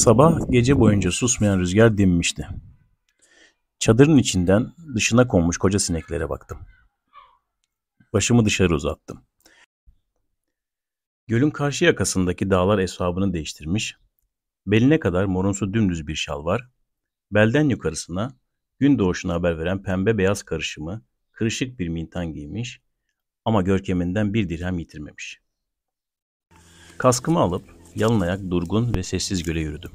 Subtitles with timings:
[0.00, 2.48] Sabah gece boyunca susmayan rüzgar dinmişti.
[3.78, 6.58] Çadırın içinden dışına konmuş koca sineklere baktım.
[8.12, 9.24] Başımı dışarı uzattım.
[11.26, 13.96] Gölün karşı yakasındaki dağlar eshabını değiştirmiş,
[14.66, 16.68] beline kadar morunsu dümdüz bir şal var,
[17.32, 18.36] belden yukarısına
[18.78, 22.80] gün doğuşuna haber veren pembe beyaz karışımı kırışık bir mintan giymiş
[23.44, 25.40] ama görkeminden bir dirhem yitirmemiş.
[26.98, 29.90] Kaskımı alıp yalın ayak durgun ve sessiz göle yürüdüm.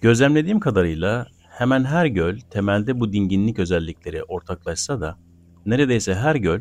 [0.00, 5.18] Gözlemlediğim kadarıyla hemen her göl temelde bu dinginlik özellikleri ortaklaşsa da
[5.66, 6.60] neredeyse her göl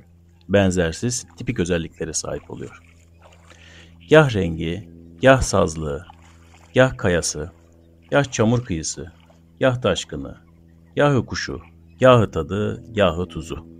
[0.49, 2.83] benzersiz tipik özelliklere sahip oluyor.
[4.09, 4.89] Yah rengi,
[5.21, 6.05] yah sazlığı,
[6.75, 7.51] yah kayası,
[8.11, 9.11] yah çamur kıyısı,
[9.59, 10.37] yah taşkını,
[10.95, 11.61] yahı kuşu,
[11.99, 13.74] yahı tadı, yahı tuzu.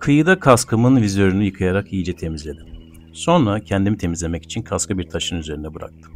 [0.00, 2.66] Kıyıda kaskımın vizörünü yıkayarak iyice temizledim.
[3.12, 6.12] Sonra kendimi temizlemek için kaskı bir taşın üzerine bıraktım.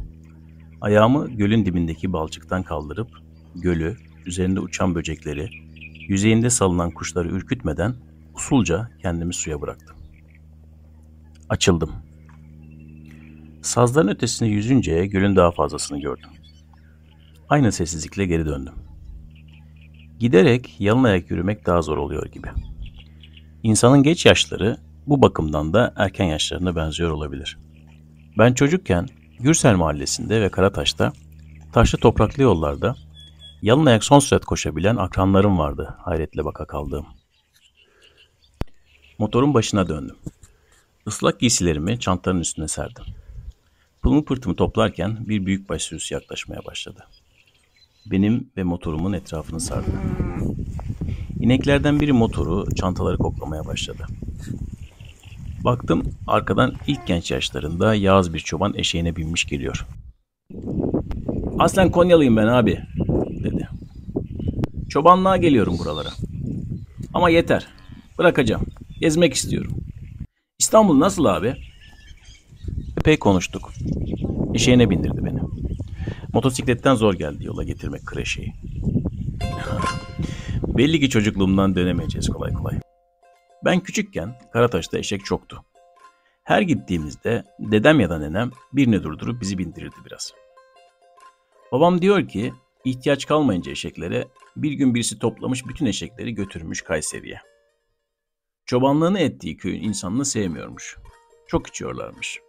[0.80, 3.08] Ayağımı gölün dibindeki balçıktan kaldırıp
[3.54, 5.48] gölü, üzerinde uçan böcekleri,
[6.08, 7.94] yüzeyinde salınan kuşları ürkütmeden
[8.34, 9.96] usulca kendimi suya bıraktım.
[11.48, 11.90] Açıldım.
[13.62, 16.30] Sazların ötesine yüzünce gölün daha fazlasını gördüm.
[17.48, 18.74] Aynı sessizlikle geri döndüm.
[20.18, 22.48] Giderek yalın ayak yürümek daha zor oluyor gibi.
[23.64, 24.76] İnsanın geç yaşları
[25.06, 27.58] bu bakımdan da erken yaşlarına benziyor olabilir.
[28.38, 29.08] Ben çocukken
[29.40, 31.12] Gürsel Mahallesi'nde ve Karataş'ta
[31.72, 32.96] taşlı topraklı yollarda
[33.62, 37.06] yalın ayak son sürat koşabilen akranlarım vardı hayretle baka kaldığım.
[39.18, 40.16] Motorun başına döndüm.
[41.06, 43.04] Islak giysilerimi çantanın üstüne serdim.
[44.02, 47.06] Pılımı pırtımı toplarken bir büyük baş sürüsü yaklaşmaya başladı.
[48.06, 49.90] Benim ve motorumun etrafını sardı.
[51.40, 54.06] İneklerden biri motoru, çantaları koklamaya başladı.
[55.64, 59.86] Baktım arkadan ilk genç yaşlarında yağız bir çoban eşeğine binmiş geliyor.
[61.58, 62.80] Aslen Konyalıyım ben abi
[63.44, 63.68] dedi.
[64.88, 66.08] Çobanlığa geliyorum buralara.
[67.14, 67.66] Ama yeter.
[68.18, 68.66] Bırakacağım.
[69.00, 69.72] Gezmek istiyorum.
[70.58, 71.54] İstanbul nasıl abi?
[72.98, 73.72] Epey konuştuk.
[74.54, 75.40] Eşeğine bindirdi beni.
[76.32, 78.52] Motosikletten zor geldi yola getirmek kreşeyi.
[80.74, 82.80] Belli ki çocukluğumdan dönemeyeceğiz kolay kolay.
[83.64, 85.64] Ben küçükken Karataş'ta eşek çoktu.
[86.44, 90.34] Her gittiğimizde dedem ya da nenem birini durdurup bizi bindirirdi biraz.
[91.72, 92.52] Babam diyor ki
[92.84, 97.40] ihtiyaç kalmayınca eşeklere bir gün birisi toplamış bütün eşekleri götürmüş Kayseri'ye.
[98.66, 100.98] Çobanlığını ettiği köyün insanını sevmiyormuş.
[101.46, 102.40] Çok içiyorlarmış.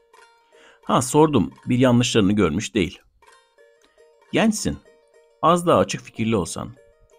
[0.84, 3.00] Ha sordum bir yanlışlarını görmüş değil.
[4.32, 4.78] Gençsin.
[5.42, 6.76] Az daha açık fikirli olsan,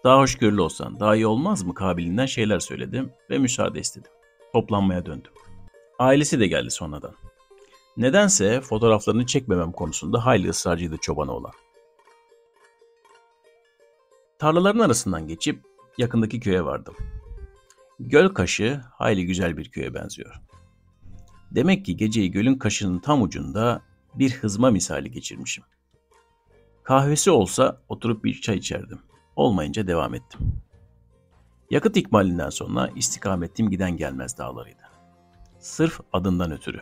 [0.07, 4.11] daha hoşgörülü olsan daha iyi olmaz mı kabilinden şeyler söyledim ve müsaade istedim.
[4.53, 5.31] Toplanmaya döndüm.
[5.99, 7.13] Ailesi de geldi sonradan.
[7.97, 11.51] Nedense fotoğraflarını çekmemem konusunda hayli ısrarcıydı çobanı olan.
[14.39, 15.61] Tarlaların arasından geçip
[15.97, 16.95] yakındaki köye vardım.
[17.99, 20.35] Göl kaşı hayli güzel bir köye benziyor.
[21.51, 23.81] Demek ki geceyi gölün kaşının tam ucunda
[24.15, 25.63] bir hızma misali geçirmişim.
[26.83, 28.99] Kahvesi olsa oturup bir çay içerdim.
[29.37, 30.39] Olmayınca devam ettim.
[31.69, 34.83] Yakıt ikmalinden sonra istikametim giden gelmez dağlarıydı.
[35.59, 36.81] Sırf adından ötürü.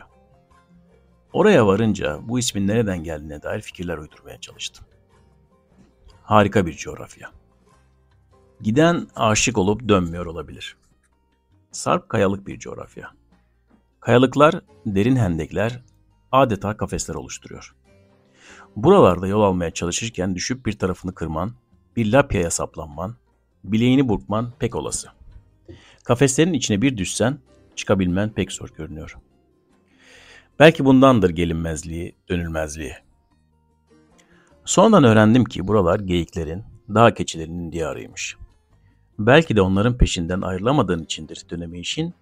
[1.32, 4.86] Oraya varınca bu ismin nereden geldiğine dair fikirler uydurmaya çalıştım.
[6.22, 7.30] Harika bir coğrafya.
[8.60, 10.76] Giden aşık olup dönmüyor olabilir.
[11.72, 13.10] Sarp kayalık bir coğrafya.
[14.00, 15.82] Kayalıklar, derin hendekler,
[16.32, 17.74] adeta kafesler oluşturuyor.
[18.76, 21.52] Buralarda yol almaya çalışırken düşüp bir tarafını kırman,
[21.96, 23.16] bir lapyaya saplanman,
[23.64, 25.08] bileğini burkman pek olası.
[26.04, 27.38] Kafeslerin içine bir düşsen
[27.76, 29.16] çıkabilmen pek zor görünüyor.
[30.58, 32.94] Belki bundandır gelinmezliği, dönülmezliği.
[34.64, 38.36] Sonradan öğrendim ki buralar geyiklerin, dağ keçilerinin diyarıymış.
[39.18, 42.14] Belki de onların peşinden ayrılamadığın içindir dönemeyişin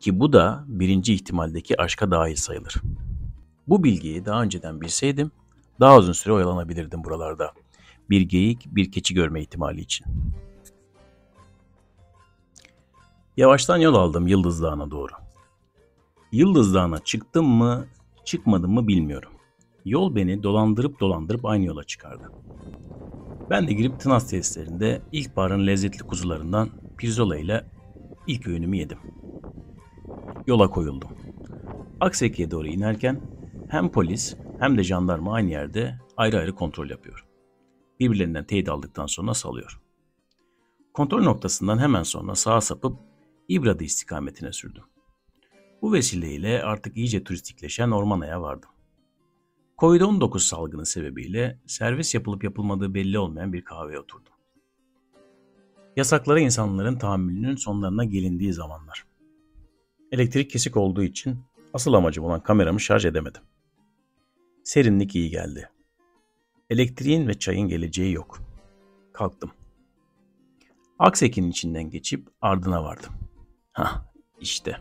[0.00, 2.74] ki bu da birinci ihtimaldeki aşka dahil sayılır.
[3.68, 5.30] Bu bilgiyi daha önceden bilseydim
[5.80, 7.52] daha uzun süre oyalanabilirdim buralarda
[8.10, 10.06] bir geyik, bir keçi görme ihtimali için.
[13.36, 15.12] Yavaştan yol aldım Yıldız Dağı'na doğru.
[16.32, 17.86] Yıldız Dağı'na çıktım mı,
[18.24, 19.32] çıkmadım mı bilmiyorum.
[19.84, 22.32] Yol beni dolandırıp dolandırıp aynı yola çıkardı.
[23.50, 27.64] Ben de girip Tınas tesislerinde ilkbaharın lezzetli kuzularından pirzola ile
[28.26, 28.98] ilk öğünümü yedim.
[30.46, 31.10] Yola koyuldum.
[32.00, 33.20] Akseki'ye doğru inerken
[33.68, 37.31] hem polis hem de jandarma aynı yerde ayrı ayrı kontrol yapıyor
[38.02, 39.80] birbirlerinden teyit aldıktan sonra salıyor.
[40.94, 42.98] Kontrol noktasından hemen sonra sağa sapıp
[43.48, 44.84] İbradı istikametine sürdüm.
[45.82, 48.70] Bu vesileyle artık iyice turistikleşen Ormana'ya vardım.
[49.78, 54.32] Covid-19 salgını sebebiyle servis yapılıp yapılmadığı belli olmayan bir kahveye oturdum.
[55.96, 59.06] Yasaklara insanların tahammülünün sonlarına gelindiği zamanlar.
[60.12, 61.38] Elektrik kesik olduğu için
[61.74, 63.42] asıl amacım olan kameramı şarj edemedim.
[64.64, 65.70] Serinlik iyi geldi.
[66.72, 68.40] Elektriğin ve çayın geleceği yok.
[69.12, 69.50] Kalktım.
[70.98, 73.12] Aksekin içinden geçip ardına vardım.
[73.72, 74.78] Ha, işte.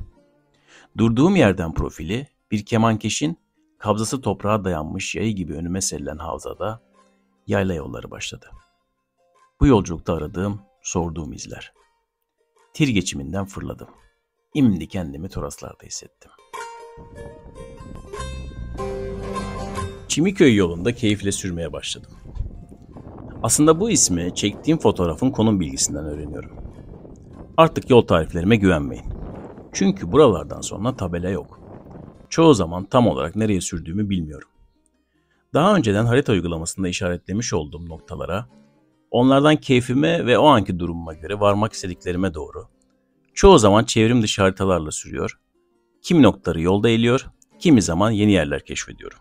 [0.98, 3.38] Durduğum yerden profili bir kemankeşin
[3.78, 6.82] kabzası toprağa dayanmış yayı gibi önüme serilen havzada
[7.48, 8.52] yayla yolları başladı.
[9.60, 11.74] Bu yolculukta aradığım, sorduğum izler.
[12.74, 13.90] Tir geçiminden fırladım.
[14.54, 16.32] İmdi kendimi Toraslar'da hissettim.
[20.12, 22.12] Çimiköy yolunda keyifle sürmeye başladım.
[23.44, 26.52] Aslında bu ismi çektiğim fotoğrafın konum bilgisinden öğreniyorum.
[27.58, 29.06] Artık yol tariflerime güvenmeyin.
[29.74, 31.60] Çünkü buralardan sonra tabela yok.
[32.30, 34.48] Çoğu zaman tam olarak nereye sürdüğümü bilmiyorum.
[35.54, 38.48] Daha önceden harita uygulamasında işaretlemiş olduğum noktalara,
[39.12, 42.68] onlardan keyfime ve o anki durumuma göre varmak istediklerime doğru,
[43.34, 45.40] çoğu zaman çevrim dışı haritalarla sürüyor,
[46.02, 47.26] kimi noktaları yolda eliyor,
[47.60, 49.18] kimi zaman yeni yerler keşfediyorum.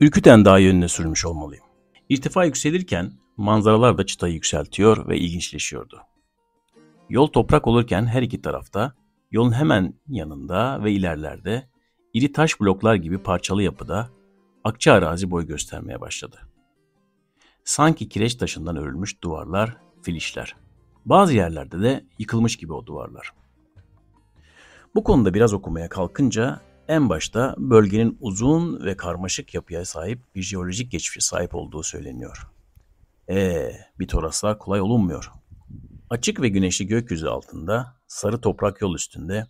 [0.00, 1.64] Ürküten Dağ yönüne sürmüş olmalıyım.
[2.08, 6.00] İrtifa yükselirken manzaralar da çıtayı yükseltiyor ve ilginçleşiyordu.
[7.08, 8.94] Yol toprak olurken her iki tarafta,
[9.30, 11.68] yolun hemen yanında ve ilerlerde
[12.14, 14.10] iri taş bloklar gibi parçalı yapıda
[14.64, 16.40] akça arazi boy göstermeye başladı.
[17.64, 20.56] Sanki kireç taşından örülmüş duvarlar, filişler.
[21.04, 23.32] Bazı yerlerde de yıkılmış gibi o duvarlar.
[24.94, 30.92] Bu konuda biraz okumaya kalkınca en başta bölgenin uzun ve karmaşık yapıya sahip bir jeolojik
[30.92, 32.50] geçmişe sahip olduğu söyleniyor.
[33.28, 35.32] Ee, bir toraslar kolay olunmuyor.
[36.10, 39.46] Açık ve güneşli gökyüzü altında, sarı toprak yol üstünde,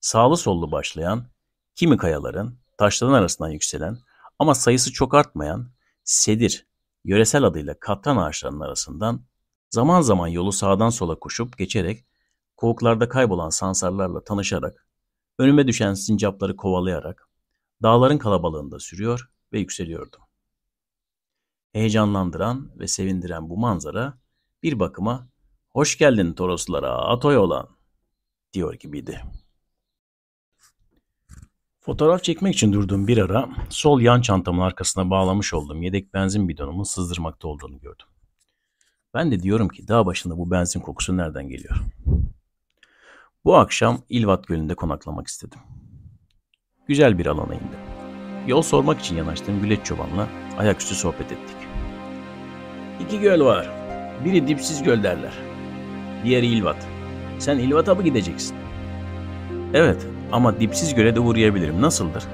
[0.00, 1.26] sağlı sollu başlayan,
[1.74, 3.98] kimi kayaların, taşların arasından yükselen
[4.38, 5.70] ama sayısı çok artmayan
[6.04, 6.66] sedir,
[7.04, 9.26] yöresel adıyla katran ağaçlarının arasından
[9.70, 12.04] zaman zaman yolu sağdan sola koşup geçerek,
[12.56, 14.87] kovuklarda kaybolan sansarlarla tanışarak
[15.38, 17.28] Önüme düşen sincapları kovalayarak
[17.82, 20.20] dağların kalabalığında sürüyor ve yükseliyordum.
[21.72, 24.18] Heyecanlandıran ve sevindiren bu manzara
[24.62, 25.28] bir bakıma
[25.68, 27.68] hoş geldin Toroslara atoy olan
[28.52, 29.20] diyor gibiydi.
[31.80, 36.82] Fotoğraf çekmek için durduğum bir ara sol yan çantamın arkasına bağlamış olduğum yedek benzin bidonumun
[36.82, 38.06] sızdırmakta olduğunu gördüm.
[39.14, 41.76] Ben de diyorum ki dağ başında bu benzin kokusu nereden geliyor?
[43.44, 45.58] Bu akşam İlvat Gölü'nde konaklamak istedim.
[46.88, 47.78] Güzel bir alana indim.
[48.46, 51.56] Yol sormak için yanaştığım Güleç Çoban'la ayaküstü sohbet ettik.
[53.00, 53.70] İki göl var.
[54.24, 55.32] Biri dipsiz göl derler.
[56.24, 56.86] Diğeri İlvat.
[57.38, 58.56] Sen İlvat'a mı gideceksin?
[59.74, 61.82] Evet ama dipsiz göle de uğrayabilirim.
[61.82, 62.24] Nasıldır?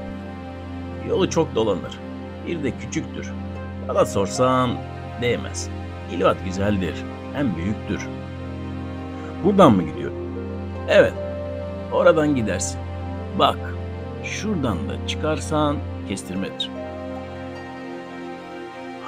[1.08, 1.98] Yolu çok dolanır.
[2.46, 3.32] Bir de küçüktür.
[3.88, 4.70] Bana sorsan
[5.22, 5.68] değmez.
[6.12, 6.94] İlvat güzeldir.
[7.32, 8.08] Hem büyüktür.
[9.44, 10.23] Buradan mı gidiyorum?
[10.88, 11.12] Evet,
[11.92, 12.80] oradan gidersin.
[13.38, 13.58] Bak,
[14.24, 15.76] şuradan da çıkarsan
[16.08, 16.70] kestirmedir.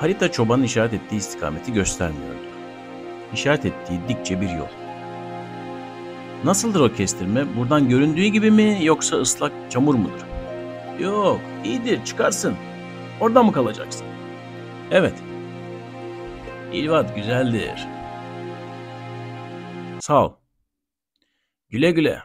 [0.01, 2.37] Harita çobanın işaret ettiği istikameti göstermiyordu.
[3.33, 4.69] İşaret ettiği dikçe bir yol.
[6.45, 7.57] Nasıldır o kestirme?
[7.57, 10.27] Buradan göründüğü gibi mi yoksa ıslak çamur mudur?
[11.01, 12.55] Yok, iyidir çıkarsın.
[13.21, 14.07] Orada mı kalacaksın?
[14.91, 15.15] Evet.
[16.73, 17.87] İlvat güzeldir.
[20.01, 20.33] Sağ ol.
[21.77, 22.23] Güle güle.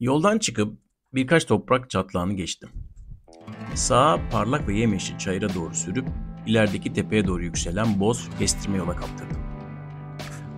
[0.00, 0.78] Yoldan çıkıp
[1.14, 2.70] birkaç toprak çatlağını geçtim.
[3.74, 6.08] Sağa parlak ve yemyeşil çayıra doğru sürüp
[6.46, 9.42] ilerideki tepeye doğru yükselen boz kestirme yola kaptırdım.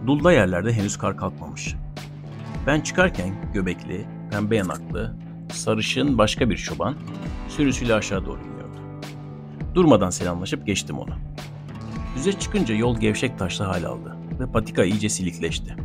[0.07, 1.75] Dulda yerlerde henüz kar kalkmamış.
[2.67, 5.17] Ben çıkarken göbekli, pembe yanaklı,
[5.53, 6.97] sarışın başka bir çoban
[7.49, 8.81] sürüsüyle aşağı doğru iniyordu.
[9.75, 11.30] Durmadan selamlaşıp geçtim onu.
[12.21, 15.77] Düze çıkınca yol gevşek taşlı hal aldı ve patika iyice silikleşti.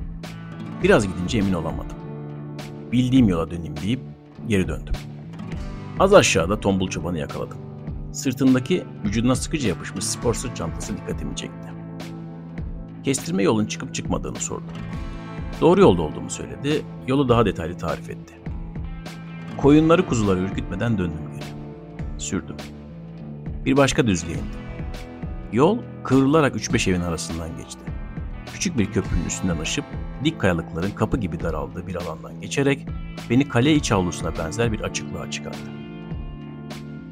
[0.84, 1.98] Biraz gidince emin olamadım.
[2.92, 4.00] Bildiğim yola döneyim deyip
[4.48, 4.94] geri döndüm.
[6.00, 7.58] Az aşağıda tombul çobanı yakaladım.
[8.12, 11.68] Sırtındaki vücuduna sıkıca yapışmış spor sırt çantası dikkatimi çekti.
[13.04, 14.72] Kestirme yolun çıkıp çıkmadığını sordu.
[15.62, 18.34] Doğru yolda olduğumu söyledi, yolu daha detaylı tarif etti.
[19.58, 21.46] Koyunları kuzuları ürkütmeden döndüm geri.
[22.20, 22.56] Sürdüm.
[23.66, 24.60] Bir başka düzlüğe indim.
[25.54, 27.82] Yol kıvrılarak 3-5 evin arasından geçti.
[28.54, 29.86] Küçük bir köprünün üstünden aşıp
[30.24, 32.88] dik kayalıkların kapı gibi daraldığı bir alandan geçerek
[33.30, 35.58] beni kale iç avlusuna benzer bir açıklığa çıkardı.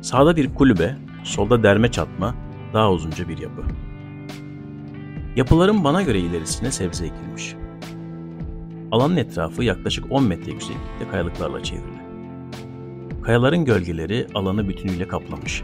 [0.01, 2.35] Sağda bir kulübe, solda derme çatma,
[2.73, 3.61] daha uzunca bir yapı.
[5.35, 7.55] Yapıların bana göre ilerisine sebze ekilmiş.
[8.91, 12.03] Alanın etrafı yaklaşık 10 metre yükseklikte kayalıklarla çevrili.
[13.23, 15.63] Kayaların gölgeleri alanı bütünüyle kaplamış.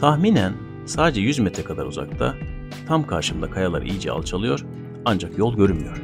[0.00, 2.34] Tahminen sadece 100 metre kadar uzakta
[2.88, 4.60] tam karşımda kayalar iyice alçalıyor
[5.04, 6.02] ancak yol görünmüyor.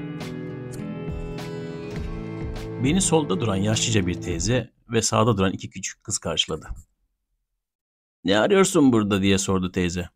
[2.84, 6.68] Beni solda duran yaşlıca bir teyze ve sağda duran iki küçük kız karşıladı.
[8.24, 10.08] Ne arıyorsun burada diye sordu teyze.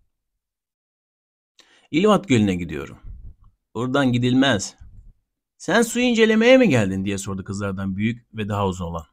[1.91, 2.99] İlvat Gölü'ne gidiyorum.
[3.75, 4.77] Buradan gidilmez.
[5.59, 9.05] Sen suyu incelemeye mi geldin diye sordu kızlardan büyük ve daha uzun olan.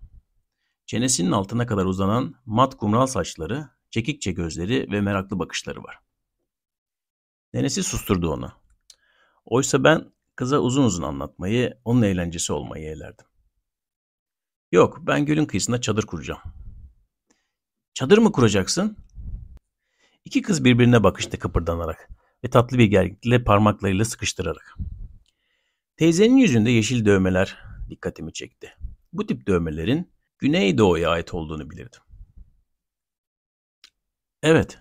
[0.85, 5.99] Çenesinin altına kadar uzanan mat kumral saçları, çekikçe gözleri ve meraklı bakışları var.
[7.53, 8.51] Nenesi susturdu onu.
[9.45, 13.25] Oysa ben kıza uzun uzun anlatmayı, onun eğlencesi olmayı eğlerdim.
[14.71, 16.41] Yok, ben gölün kıyısında çadır kuracağım.
[17.93, 18.97] Çadır mı kuracaksın?
[20.25, 22.09] İki kız birbirine bakıştı kıpırdanarak
[22.43, 24.77] ve tatlı bir gerginlikle parmaklarıyla sıkıştırarak.
[25.97, 27.57] Teyzenin yüzünde yeşil dövmeler
[27.89, 28.73] dikkatimi çekti.
[29.13, 32.01] Bu tip dövmelerin Güneydoğu'ya ait olduğunu bilirdim.
[34.43, 34.79] Evet.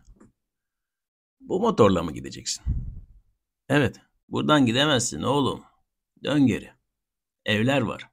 [1.40, 2.64] Bu motorla mı gideceksin?
[3.68, 4.00] Evet.
[4.28, 5.62] Buradan gidemezsin oğlum.
[6.24, 6.70] Dön geri.
[7.44, 8.10] Evler var.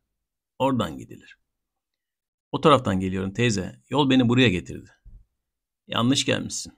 [0.60, 1.38] Oradan gidilir.
[2.52, 3.82] O taraftan geliyorum teyze.
[3.90, 4.92] Yol beni buraya getirdi.
[5.88, 6.74] Yanlış gelmişsin.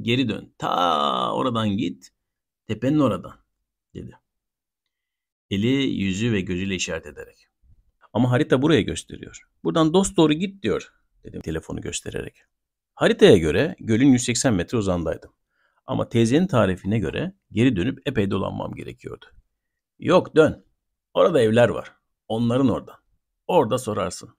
[0.00, 0.54] Geri dön.
[0.58, 2.10] Ta oradan git.
[2.66, 3.44] Tepenin oradan.
[3.94, 4.18] Dedi.
[5.50, 5.68] Eli,
[6.02, 7.48] yüzü ve gözüyle işaret ederek.
[8.12, 9.48] Ama harita buraya gösteriyor.
[9.64, 10.92] Buradan dost doğru git diyor.
[11.24, 12.44] Dedim telefonu göstererek.
[13.00, 15.32] Haritaya göre gölün 180 metre uzandaydım.
[15.86, 19.26] Ama teyzenin tarifine göre geri dönüp epey dolanmam gerekiyordu.
[19.98, 20.64] Yok dön.
[21.14, 21.92] Orada evler var.
[22.28, 22.98] Onların orada.
[23.46, 24.36] Orada sorarsın.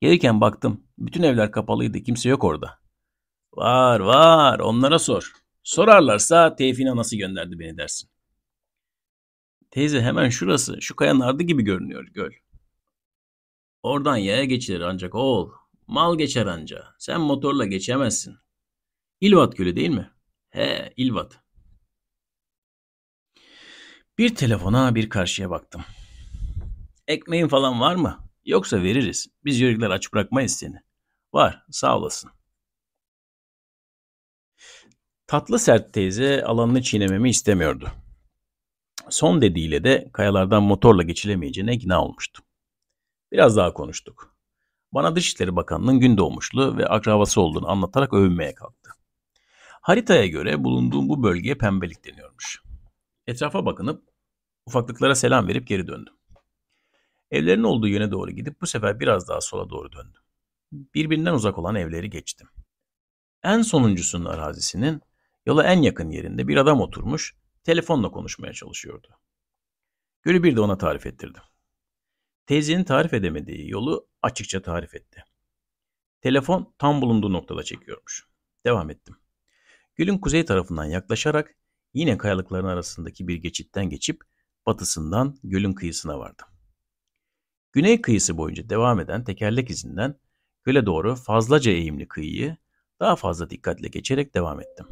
[0.00, 0.86] Gelirken baktım.
[0.98, 2.02] Bütün evler kapalıydı.
[2.02, 2.78] Kimse yok orada.
[3.52, 4.58] Var var.
[4.58, 5.32] Onlara sor.
[5.62, 8.10] Sorarlarsa Tevfik'in anası gönderdi beni dersin.
[9.70, 10.82] Teyze hemen şurası.
[10.82, 12.32] Şu kayanın ardı gibi görünüyor göl.
[13.82, 15.61] Oradan yaya geçilir ancak oğul.
[15.92, 16.94] Mal geçer anca.
[16.98, 18.38] Sen motorla geçemezsin.
[19.20, 20.10] İlvat Gölü değil mi?
[20.48, 21.40] He, İlvat.
[24.18, 25.84] Bir telefona bir karşıya baktım.
[27.08, 28.28] Ekmeğin falan var mı?
[28.44, 29.28] Yoksa veririz.
[29.44, 30.76] Biz yörükler aç bırakmayız seni.
[31.32, 32.30] Var, sağ olasın.
[35.26, 37.92] Tatlı sert teyze alanını çiğnememi istemiyordu.
[39.10, 42.42] Son dediğiyle de kayalardan motorla geçilemeyeceğine ikna olmuştu.
[43.32, 44.31] Biraz daha konuştuk.
[44.92, 48.90] Bana Dışişleri Bakanı'nın gündoğmuşlu ve akrabası olduğunu anlatarak övünmeye kalktı.
[49.80, 52.62] Haritaya göre bulunduğum bu bölgeye pembelik deniyormuş.
[53.26, 54.02] Etrafa bakınıp
[54.66, 56.14] ufaklıklara selam verip geri döndüm.
[57.30, 60.22] Evlerin olduğu yöne doğru gidip bu sefer biraz daha sola doğru döndüm.
[60.72, 62.48] Birbirinden uzak olan evleri geçtim.
[63.42, 65.00] En sonuncusunun arazisinin
[65.46, 69.08] yola en yakın yerinde bir adam oturmuş telefonla konuşmaya çalışıyordu.
[70.22, 71.42] Gölü bir de ona tarif ettirdim.
[72.46, 75.24] Teyzenin tarif edemediği yolu açıkça tarif etti.
[76.20, 78.26] Telefon tam bulunduğu noktada çekiyormuş.
[78.66, 79.16] Devam ettim.
[79.96, 81.54] Gölün kuzey tarafından yaklaşarak
[81.94, 84.20] yine kayalıkların arasındaki bir geçitten geçip
[84.66, 86.46] batısından gölün kıyısına vardım.
[87.72, 90.18] Güney kıyısı boyunca devam eden tekerlek izinden
[90.64, 92.56] göle doğru fazlaca eğimli kıyıyı
[93.00, 94.86] daha fazla dikkatle geçerek devam ettim.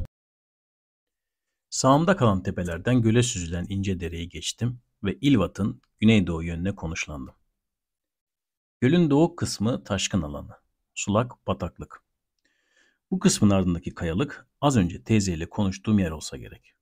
[1.69, 7.40] Sağımda kalan tepelerden göle süzülen ince dereyi geçtim ve İlvat'ın güneydoğu yönüne konuşlandım.
[8.81, 10.57] Gölün doğu kısmı taşkın alanı,
[10.95, 12.03] sulak bataklık.
[13.11, 16.73] Bu kısmın ardındaki kayalık az önce teyzeyle konuştuğum yer olsa gerek.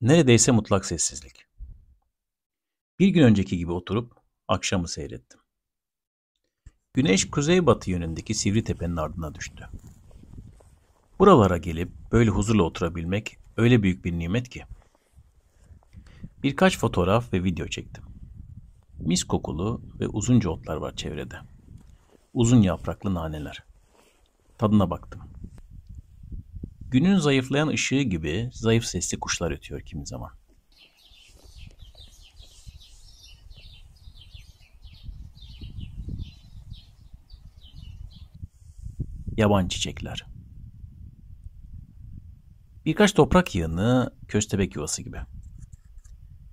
[0.00, 1.46] Neredeyse mutlak sessizlik.
[2.98, 4.12] Bir gün önceki gibi oturup
[4.48, 5.40] akşamı seyrettim.
[6.94, 9.68] Güneş kuzeybatı yönündeki sivri tepenin ardına düştü.
[11.24, 14.64] Buralara gelip böyle huzurla oturabilmek öyle büyük bir nimet ki.
[16.42, 18.04] Birkaç fotoğraf ve video çektim.
[18.98, 21.36] Mis kokulu ve uzunca otlar var çevrede.
[22.34, 23.62] Uzun yapraklı naneler.
[24.58, 25.22] Tadına baktım.
[26.90, 30.30] Günün zayıflayan ışığı gibi zayıf sesli kuşlar ötüyor kimi zaman.
[39.36, 40.33] Yaban çiçekler.
[42.86, 45.20] Birkaç toprak yığını köstebek yuvası gibi.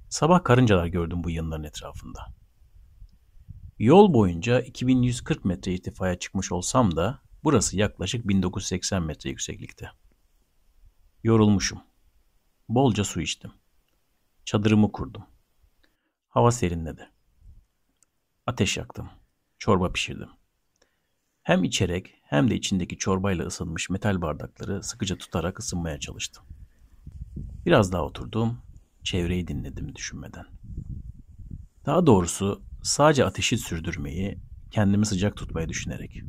[0.09, 2.25] Sabah karıncalar gördüm bu yığınların etrafında.
[3.79, 9.89] Yol boyunca 2140 metre irtifaya çıkmış olsam da burası yaklaşık 1980 metre yükseklikte.
[11.23, 11.79] Yorulmuşum.
[12.69, 13.51] Bolca su içtim.
[14.45, 15.23] Çadırımı kurdum.
[16.27, 17.09] Hava serinledi.
[18.45, 19.09] Ateş yaktım.
[19.59, 20.29] çorba pişirdim.
[21.43, 26.43] Hem içerek hem de içindeki çorbayla ısınmış metal bardakları sıkıca tutarak ısınmaya çalıştım.
[27.65, 28.57] Biraz daha oturdum,
[29.03, 30.45] çevreyi dinledim düşünmeden.
[31.85, 34.37] Daha doğrusu sadece ateşi sürdürmeyi,
[34.71, 36.21] kendimi sıcak tutmayı düşünerek.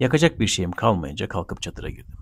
[0.00, 2.18] Yakacak bir şeyim kalmayınca kalkıp çadıra girdim.